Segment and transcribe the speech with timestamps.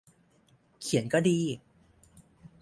[0.81, 1.39] เขียนก็ดี